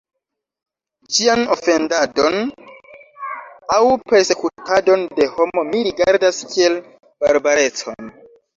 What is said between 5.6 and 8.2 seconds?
mi rigardas kiel barbarecon.